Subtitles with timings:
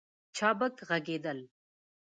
[0.35, 1.39] چابک ږغېدل